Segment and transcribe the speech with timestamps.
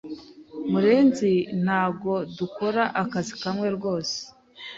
[0.71, 1.31] Murenzi
[1.63, 4.17] Ntago dukora akazi kamwe rwose